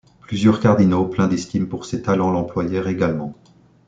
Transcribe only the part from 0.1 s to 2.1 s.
Plusieurs cardinaux, pleins d’estime pour ses